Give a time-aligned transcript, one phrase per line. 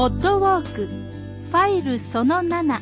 [0.00, 0.86] ポッドウォーク。
[0.86, 2.80] ファイルその7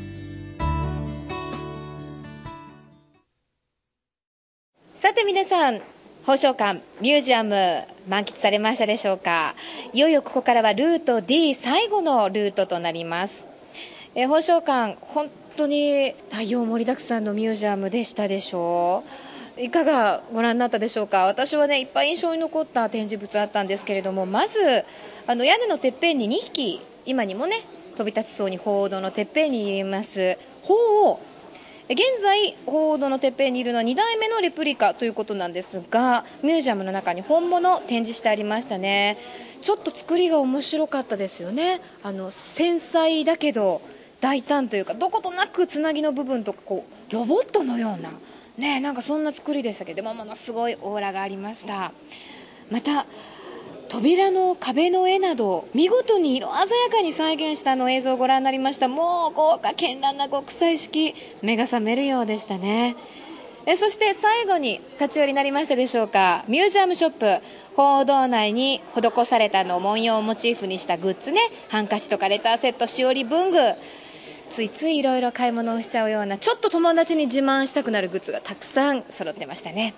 [4.95, 5.81] さて皆さん
[6.21, 9.57] 宝生館ミュージアム満喫されましたでしょうか？
[9.93, 13.49] いよいよここからはルート D 最後のルートとなります。
[14.15, 19.03] え宝生館本当に大量盛りだくさんのミュージアムでしたでしょ
[19.57, 19.61] う？
[19.61, 21.25] いかがご覧になったでしょうか？
[21.25, 24.85] 私はねいっぱい印象に残った展示物あったんですけれどもまず
[25.27, 27.63] あの屋根のてっぺんに2匹今にもね
[27.97, 30.39] 飛び立ちそうに鳳凰堂のてっぺんにいます。
[30.63, 31.21] 鳳凰
[31.89, 39.17] 現在、鳳凰堂のてっぺんにいるのは2代目のレプリカということなんですがミュージアムの中に本物展示してありましたね。
[39.63, 41.81] ちょっと作りが面白かったですよね。
[42.03, 43.81] あの繊細だけど
[44.21, 48.11] 大胆というかどことなくつなぎの部分とかこうロボットのような
[48.59, 51.93] ねなんかそんな作りでしたけどもものすごいオーラがありました。
[52.71, 53.07] また
[53.89, 58.89] 扉の壁の絵など見事に色鮮やかに再現したの映像をご覧になりました。
[58.89, 62.97] もう豪華絢爛な国際式目が覚めるようでしたね。
[63.67, 66.45] えそして最後に立ち寄りになりましたでしょうか。
[66.49, 67.45] ミュージアムショップ
[67.77, 71.41] 報道内に施されたの文様をモチーフにしたグッズね。
[71.69, 73.59] ハンカチとかレターセットしおり文具。
[74.51, 79.95] ついついいろいろ買い物をしちゃうようなちょっと友達に自慢したくなるグッズがたくさん揃ってましたね。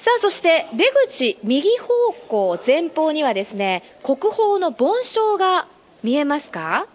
[0.00, 5.68] さあそして出口右方向前方にはですね国宝の梵鐘が
[6.02, 6.86] 見えますか？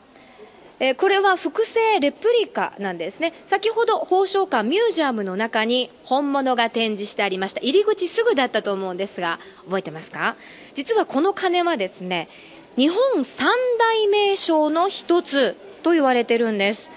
[0.79, 3.33] えこれは複製レプリカなんですね。
[3.45, 7.61] 先ほど宝生館ミュージアムの中に本物が展示してありました。
[7.61, 10.35] 入り口すぐだったと思うんですが覚えてますか？
[10.73, 12.27] 実はこの鐘はですね
[12.75, 16.89] 日本三大名称の一つと言われてるんです、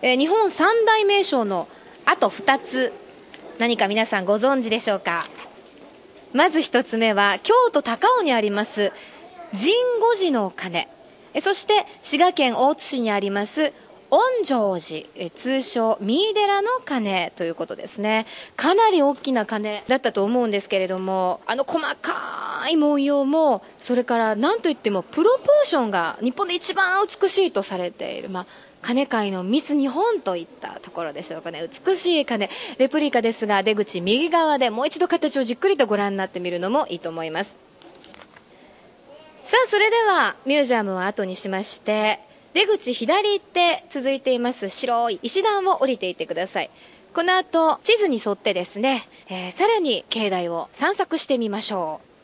[0.00, 1.66] え日本三大名称の
[2.04, 2.92] あと2つ。
[3.58, 5.26] 何か皆さんご存知でしょうか？
[6.36, 8.92] まず一つ目は京都高尾にあります
[9.52, 10.86] 神護寺の鐘。
[11.40, 13.72] そして滋賀県大津市にあります
[14.10, 18.26] 御城寺通称三井寺の鐘ということですね。
[18.54, 28.46] かなり大きな鐘だったと思うんですけれどもあの細かい文様もそれから何といってもプロポーションが日本で一番美しいとされている、まあ、
[28.86, 31.68] 鐘界のミス日本といったところでしょうかね。
[31.84, 32.48] 美しい鐘
[32.78, 37.56] レプリカですが出口右側でもう一度形をじっくりとご覧になってみるのもいいと思います。
[39.42, 42.20] さあそれではミュージアムを後にしまして
[42.54, 44.68] 出口左行って続いています。
[44.68, 46.70] 白い石段を降りていってください。
[47.12, 52.15] この後地図に沿ってですね、えーさらに境内を散策してみましょう。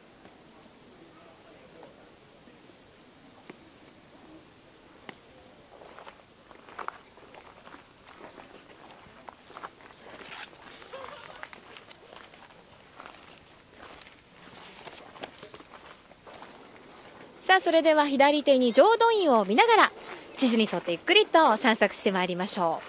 [17.52, 19.92] さあそれでは左手に浄土院を見ながら
[20.38, 22.80] 地図に沿ってゆっくりと散策してまいりましょ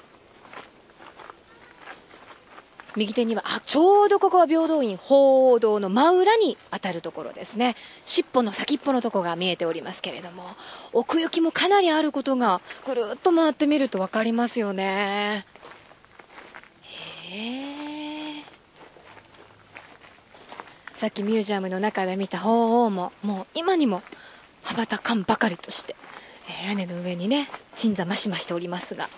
[2.96, 2.98] う。
[2.98, 7.76] 右手にはあちょうどここは平等院鳳凰堂の真裏に当たるところですね。
[8.06, 10.46] 尻尾の先っぽのとこが見えておりますけれども
[10.94, 15.46] 奥行きもかなりあることがぐるっと回ってみると分かりますよね。
[20.94, 24.02] さっきミュージアムの中で見た鳳凰ももう今にも
[24.64, 25.96] 羽ばたかんばかりとして、
[26.48, 29.10] えー屋根の上にね鎮座ましましておりますが。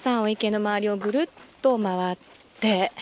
[0.00, 1.28] さあお池の周りをぐるっ
[1.62, 2.18] と回っ
[2.60, 2.92] て、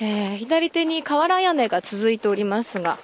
[0.00, 2.98] えー左手に瓦屋根が続いておりますが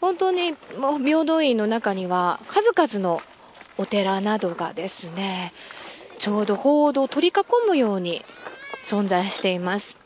[0.00, 3.20] 本当にもう平等院の中には数々の
[3.78, 5.52] お寺などがですね
[6.18, 8.24] ちょうど鳳凰堂を取り囲むように
[8.84, 10.05] 存在しています。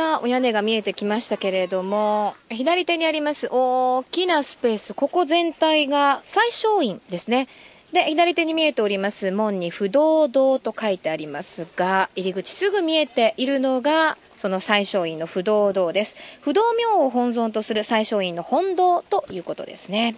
[0.00, 7.48] さあお屋根が見えてきましたけれども左手にあります大きなスペースここ全体が最小院ですね。
[7.92, 16.16] で左手に見えております門に不動堂と書いてありますが入り口すぐ見えているのがその最小院の不動堂です。
[16.40, 20.16] 不動明を本尊とする最小院の本堂ということですね。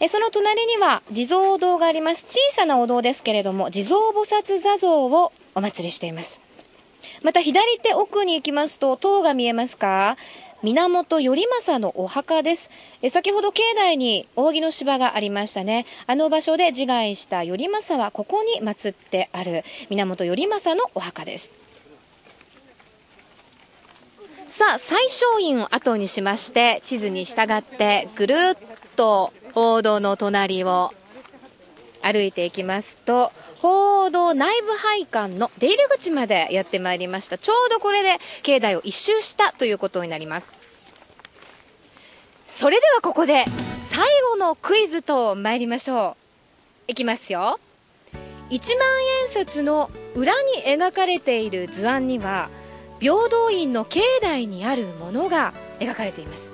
[0.00, 2.24] えその隣には地蔵堂があります。
[2.30, 6.40] 小さなお堂ですけれども地蔵菩薩座像をお祭りしています。
[7.22, 10.16] また左手奥に行きますと塔が見えますか？
[10.62, 12.70] 源頼政のお墓です。
[13.02, 15.86] え先ほど境内に扇の芝がありましたね。
[16.06, 19.64] あの場所で自害した頼政はここに祀ってある。
[19.90, 21.52] 源頼政のお墓です。
[24.48, 28.56] さあ最小院を後にしまして地図に従ってぐるっ
[28.96, 30.92] と報道の隣を
[32.02, 37.38] 歩いていきますと、報道内部配管の出入り口までやってまいりました。
[37.38, 40.48] ちょうどこれで境内を一周したということになります。
[42.48, 43.44] それではここで
[43.90, 46.16] 最後のクイズと参りましょ
[46.88, 46.90] う。
[46.90, 47.58] いきますよ。
[48.50, 48.88] 1万
[49.26, 52.50] 円札の裏に描かれている図案には、
[53.00, 56.52] 平等院の境内にあるものが描かれています。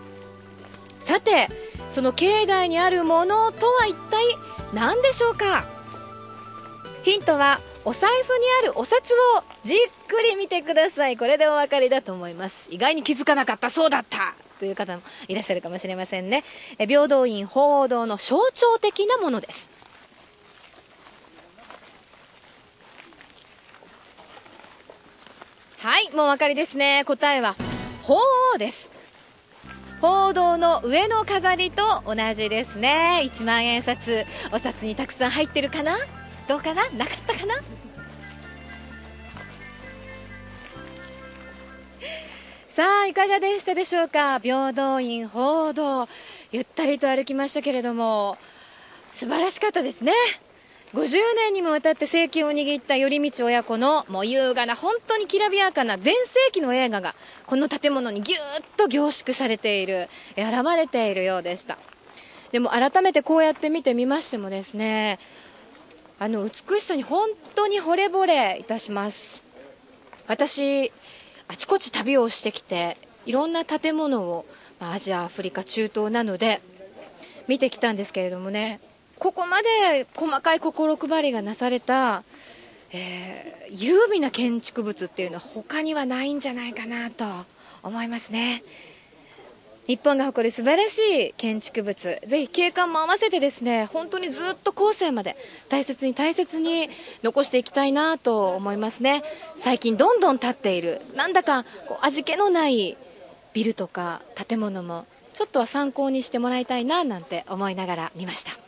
[1.01, 1.49] さて、
[1.91, 4.25] その境内にあるものとは一体
[4.73, 5.65] 何でしょうか？
[7.03, 11.17] ヒントはお財布にあるお札をじっくり見てください。
[11.17, 12.69] これでお分かりだと思います。
[12.69, 14.35] 意外に気づかなかったそうだった。
[14.59, 16.45] という方もいらっしゃるかもしれませんね。
[16.77, 19.71] 平等院鳳凰堂の象徴的なものです。
[25.79, 27.05] はいもう分かりですね。
[27.07, 27.57] 答えは
[28.03, 28.21] 鳳
[28.55, 28.91] 凰です。
[30.01, 33.23] 報道の上の飾りと同じですね。
[33.25, 35.99] 1万円札お札にたくさん入ってるかな？
[36.47, 36.89] どうかな？
[36.91, 37.55] なかったかな？
[42.69, 44.39] さあいかがでしたでしょうか？
[44.41, 46.09] 平等院報道。
[46.53, 48.39] ゆったりと歩きましたけれども
[49.11, 50.13] 素晴らしかったですね。
[50.95, 57.15] 50年にもわたって政権を握った頼道親子のもう優雅な本当にきらびやかな全盛期の映画が
[57.47, 58.41] この建物にぎゅっ
[58.77, 61.79] と凝縮されている現れているようでした。
[62.53, 65.19] でも改めてこうやって見てみましてもですね
[66.19, 69.43] あの美しさに本当に惚れ惚れいたします。
[70.27, 70.91] 私
[71.49, 72.97] あちこち旅をしてきて
[73.27, 74.47] いろんな建物を
[74.81, 76.63] アジアアフリカ中東なので
[77.47, 78.81] 見てきたんですけれどもね
[79.19, 82.23] ここまで細かい心配りがなされた、
[82.93, 87.25] えー、優美な建築物っていうのは他にはないんじゃないかなと
[87.83, 88.63] 思いますね。
[89.87, 95.35] 日本が誇る素晴らしい建築物、ぜひ景観も合わせてですね、本当にずっと後世まで
[95.71, 96.91] 大切に大切に
[97.23, 99.23] 残していきたいなと思いますね。
[99.59, 102.99] 最近どんどん建っている、なんだかこう味気のない
[103.55, 108.68] ビルとか建物もちょっとは参考にしてもらいたいななんて思いながら見ました。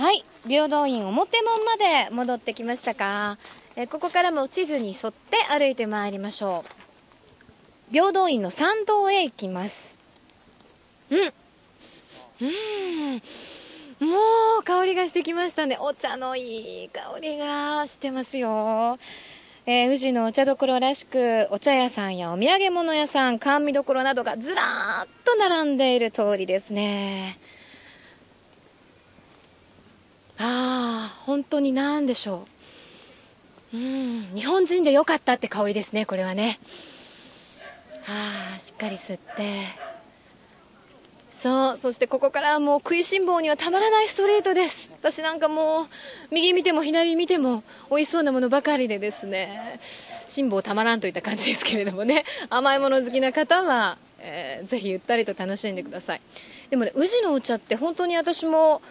[0.00, 0.24] はい。
[0.48, 3.36] 平等院表門まで戻ってきましたか、
[3.76, 7.92] えここからも地図に沿って歩いてまいりましょう。
[7.92, 9.98] 平等院の参道へ行きます。
[11.10, 11.18] うん。
[11.20, 11.24] う
[12.46, 14.08] ん。
[14.08, 14.16] も
[14.60, 15.76] う香りがしてきましたね。
[15.78, 18.98] お茶のいい香りがしてますよ。
[19.66, 27.38] えー、宇治のお茶どころらしくお茶屋さんやお土産物屋さん甘味どころなどがずらーっと並んでいる通りですね。
[30.42, 32.46] ああ本当に何でしょ
[33.72, 33.76] う。
[33.76, 36.58] うん日本人でよかったって香りですねこれはね。
[38.08, 39.90] ああしっかり吸って。
[41.42, 44.90] そうそしてここからはもう食いしん坊にはたまらないストリートです。
[44.98, 45.86] 私なんかもう
[46.30, 49.80] 右見ても左見ても美味しそうなものばかりでですね。
[50.28, 52.24] 辛抱たまらんといった感じですけれどもね。
[52.50, 56.20] 甘いもの好きな方は、えー、ぜひゆったりと楽しんでください。
[56.68, 58.82] でもね宇治のお茶って本当に私も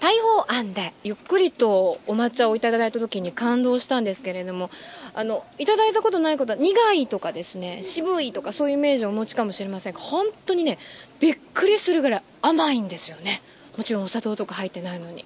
[0.00, 4.70] 大砲庵でゆっくりとお抹茶をいただいた時に感動したんですけれども
[5.14, 10.78] あのいただいたことないことは苦いとかですね渋いとかそういうイメージをお持ちかもしれませんが本当にね
[11.20, 13.40] びっくりするぐらい甘いんですよね。
[13.76, 15.24] もちろんお砂糖とか入ってないのに、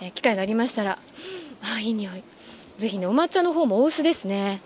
[0.00, 0.98] えー、機会がありましたら
[1.62, 2.22] あいい匂い。
[2.78, 4.60] ぜひねお抹茶の方もお薄ですね。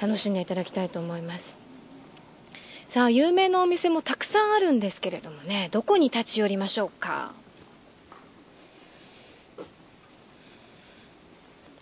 [0.00, 1.58] 楽しんでいただきたいと思います。
[2.88, 7.32] さあ有名なお店もたくさんあるんですけれどもねどこに立ち寄りましょうか？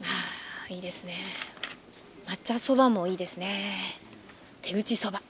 [0.02, 1.14] あいいですね。
[2.26, 3.97] 抹茶そばもいいですね。
[4.62, 5.23] 手打ちそば。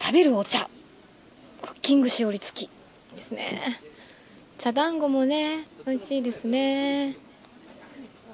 [0.00, 0.68] 食べるお茶。
[1.60, 2.70] クッキングしおり付き
[3.14, 3.80] ですね。
[4.58, 7.14] 茶団子もね美味しいですね。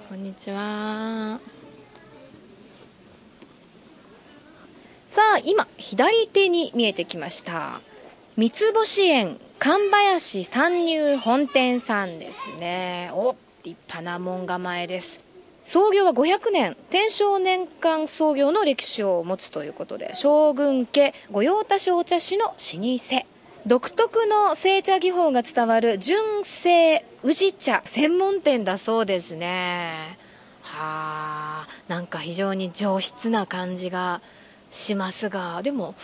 [0.08, 1.40] こんにちは。
[5.08, 7.80] さあ今左手に見えてきました。
[8.36, 13.10] 三つ星園神林参入本店さんですね。
[13.14, 15.22] お立派な門構えです。
[15.64, 16.76] 創業は500年。
[16.90, 23.26] 天正年間創業の歴史を持つということで将軍家御用達お茶師の老舗。
[23.64, 30.18] 独特の製茶技法が伝わる純正宇治茶専門店だそうですね。
[30.60, 34.20] はあなんか非常に上質な感じが
[34.74, 35.94] しますがでも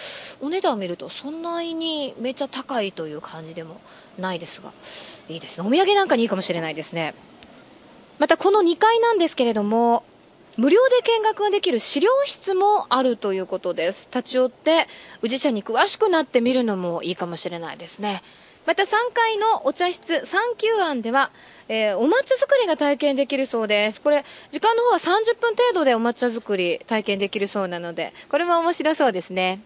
[0.41, 3.81] お値段を見るとそんなにめっちゃ高いという感じでも
[4.19, 4.73] ないですが
[5.29, 5.67] いいですね。
[5.67, 7.15] お土産なんかにいいかもしれないですね。
[8.19, 10.05] またこの2階なんですけれども
[10.57, 14.09] 無料で見学ができる資料室もあるということです。
[14.15, 14.87] 立ち寄って
[15.23, 18.23] 宇治茶に詳しくなってみるのもいいかもしれないですね。
[18.71, 21.33] また3階のお茶室三休庵では、
[21.67, 24.01] えー、お抹茶作りが体験できるそうです。
[24.01, 29.61] これ時間の方は30分程度でお抹茶作り体験できるそうなのでこれも面白そうですね。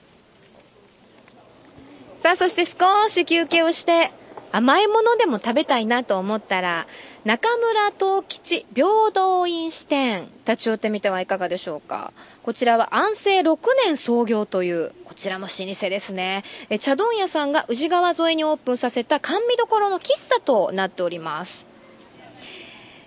[2.23, 4.11] さあそして少し休憩をして
[4.55, 6.87] 甘いものでも食べたいなと思ったら
[7.25, 10.29] 中村東吉平等院支店。
[10.47, 12.13] 立ち寄ってみてはいかがでしょうか。
[12.43, 16.45] こちらは安政6年創業というこちらも老舗ですね。
[16.71, 21.67] え茶問屋さんが宇治川沿いにオープンさせた甘味どころの喫茶となっております。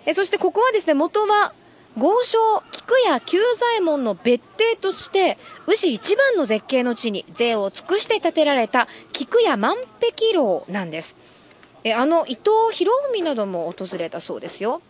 [0.04, 1.54] えそしてここはですね元は
[1.96, 2.38] 豪商
[2.72, 11.16] 菊屋久左衛門の別邸として宇治一番の絶景の地に税を尽くして建てられた菊屋万壁楼なんです。
[11.84, 14.82] えあの伊藤博文なども訪れたそうですよ。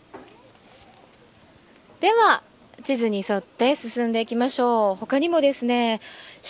[2.01, 2.43] では
[2.85, 4.95] 地図に沿って進んでいきましょう。
[4.97, 6.01] 他にもですね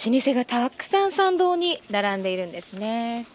[0.07, 3.26] 老舗がたくさん参道に並んでいるんですね。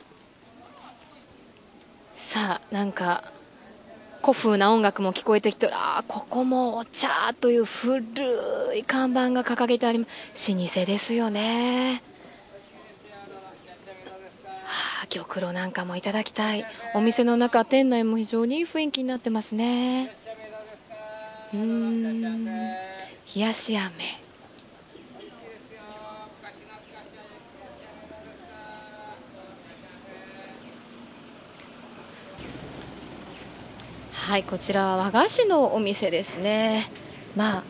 [2.16, 3.32] さあなんか
[4.22, 8.02] 古風な音楽も聞こえてきたらここもお茶という古
[8.76, 10.54] い看板が掲げてあります。
[10.54, 12.02] 老舗ですよね。
[15.08, 16.66] 玉露なんかもいただきたい。
[16.94, 20.16] お店の中店内も非常にいい雰囲気になってますね。
[21.54, 22.56] うん。
[22.56, 22.72] 冷
[23.36, 23.92] やし飴。
[34.12, 36.90] はいこちらは和菓子のお店ですね。
[37.36, 37.64] まあ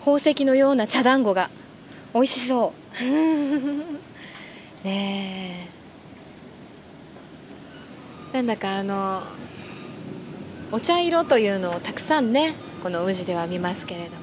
[0.00, 1.48] 宝石のような茶団子が
[2.12, 3.04] 美味しそう。
[4.84, 5.68] ね。
[8.32, 9.22] なんだかあの
[10.72, 14.22] お茶色というのをたくさんねこの宇治では見ますけれども。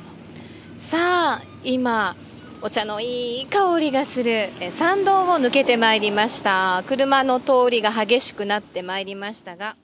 [0.90, 2.16] さあ今
[2.62, 6.84] お茶のいい香りがする参道を抜けてまいりました。
[6.88, 9.78] 車の通りが激しくなってまいりましたが。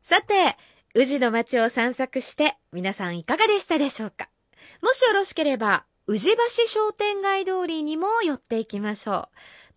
[0.00, 0.56] さて
[0.94, 4.30] 宇治の街を散策して皆さんいかがでしたでしょうか？
[4.80, 9.28] もしよろしければ宇治橋商店街通りにも寄っていきましょう。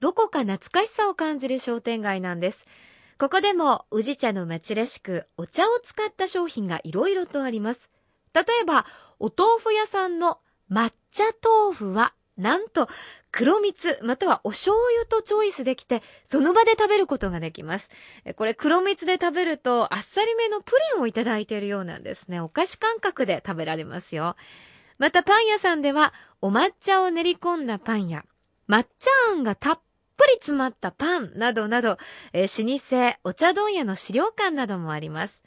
[0.02, 2.66] どこか懐かしさを感じる商店街なんです。
[3.20, 7.92] ここでも宇治茶の町らしくお茶を使った商品がいろいろとあります。
[8.34, 8.88] 例えば、
[9.20, 10.40] お豆腐屋さんの
[10.72, 12.90] 抹茶豆腐は、なんと
[13.32, 17.92] 黒蜜またはお醤油とチョイスできて、その場で食べることができます。
[18.38, 22.40] これ黒蜜で食べるとあっさりめのプリンをいただいているようなんですね。
[22.40, 24.36] お菓子感覚で食べられますよ。
[24.98, 28.26] またパン屋さんでは、お抹茶を練り込んだパンや、
[28.68, 28.90] 抹茶
[29.32, 29.80] あんがたっ
[30.22, 31.98] ぷり詰まったパンなどなど、
[32.32, 35.42] えー、老舗お茶問屋の資料館などもあります。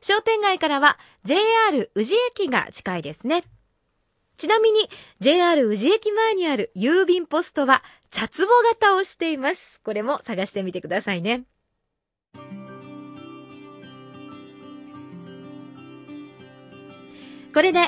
[0.00, 3.42] 商店街からは JR 宇治駅が近いですね。
[4.36, 9.80] ちなみに JR 宇治駅前にある郵便ポストは茶壺型をしています。
[9.82, 11.42] これも探してみてくださいね。
[17.52, 17.80] これで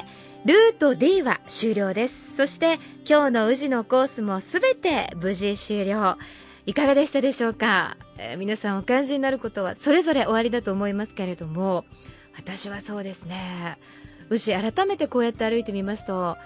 [0.45, 2.35] ルート D は終了です。
[2.37, 6.19] そして今日の宇治のコースもすべて無事終了。
[6.67, 11.85] いかがでしたでしょうか、えー、皆さんお感じになることはそれぞれ終わりだと思いますけれども、
[12.37, 13.79] 私はそうですね。
[14.31, 16.37] 宇治改めてこうやって歩いてみますと、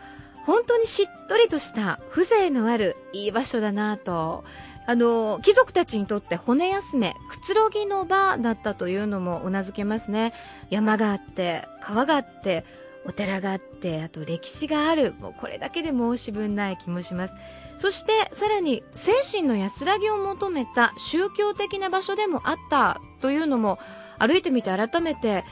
[0.44, 4.44] 本当にしっとりとした風情のあるいい場所だなと。
[4.86, 10.34] あの、貴族たちにとって骨休め、くつろぎの場だったというのも頷けますね。
[10.68, 12.64] 山があって、川があって、
[13.06, 15.14] お寺があってあと歴史がある。
[15.20, 17.34] もうこれだけで申し分ない気もします。
[17.78, 23.78] そしてさらに精神の安らぎを求めた宗教的な場所でもあったというのも
[24.18, 25.44] 歩いてみて改めて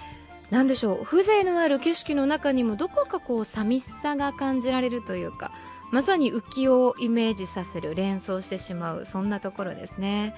[0.50, 5.52] 何でしょう風情のある景色の中にもどこかこう寂しさが感じられるというか
[5.90, 10.34] まさに浮世をイメージさせる連想してしまうそんなところですね。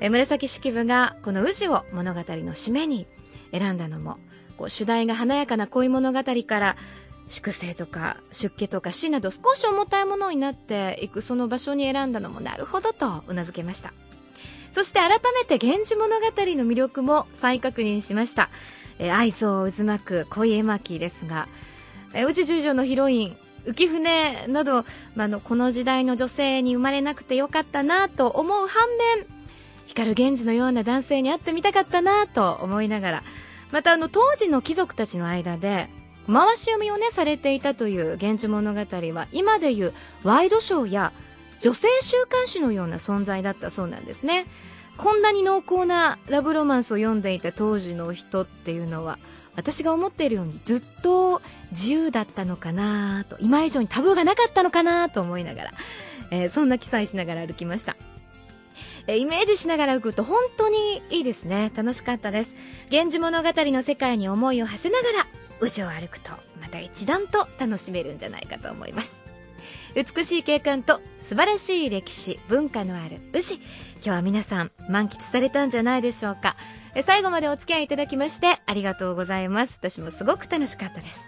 [0.00, 3.06] え紫式部がこの宇治を物語の締めに
[3.52, 4.18] 選んだのも
[4.62, 6.76] こう主題が華やかな恋物語から
[7.26, 13.92] 粛清とか出家とか死など少し重たいものになっていくその場所に選んだのもなるほどとうなずけました。
[14.70, 16.32] そして改めて「源氏物語」の
[16.64, 18.50] 魅力も再確認しました、
[19.00, 21.48] え愛想渦巻く恋絵巻ですが、
[22.14, 24.84] え宇治十条のヒロイン浮舟など、
[25.16, 29.26] まあのこの時代の女性に生まれなくてよかったなと思う反面
[29.86, 33.22] 光源氏のような男性に会ってみたかったなと思いながら
[33.72, 35.88] またあの当時の貴族たちの間で
[36.30, 41.12] 回し読みをねされていたという「源氏物語」は今でいうワイドショーや
[41.60, 44.46] 女性週刊誌のような存在だったそうなんですね。
[44.98, 49.18] こんなに濃厚なラブロマンスを読んでいた当時の人っていうのは
[49.56, 55.72] 私が思っているようにずっと自由だったのかなと今以上にタブーがなかったのかなと思いながら、
[56.30, 57.96] えー、そんな記載しながら歩きました。
[59.06, 61.72] えイメージしながら歩くと本当にいいですね。
[61.74, 62.54] 楽しかったです。
[62.90, 65.26] 源氏物語の世界に思いを馳せながら
[65.60, 66.30] 宇治を歩くと
[66.60, 69.22] また一段と楽しめるんじゃないかと思います。
[69.94, 73.62] 美しい景観と素晴らしい歴史文化のある宇治今
[74.02, 76.56] 日は皆さん満喫されたんじゃないでしょうか。
[77.04, 79.78] 最後までお付き合いいただきましてありがとうございます。
[79.78, 81.20] 私もすごく楽しかったです。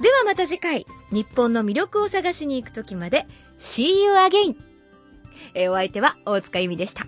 [0.00, 3.26] ではまた次回日本の魅力を探しに行く時まで
[3.58, 4.73] See you again!
[5.54, 7.06] えお相手は大塚由美でした。